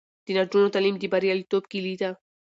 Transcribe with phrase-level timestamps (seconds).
[0.25, 2.11] د نجونو تعلیم د بریالیتوب کیلي ده.